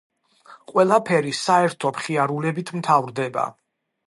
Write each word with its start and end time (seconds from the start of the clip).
ყველაფერი 0.71 1.33
საერთო 1.41 1.93
მხიარულებით 1.99 2.73
მთავრდება. 2.79 3.47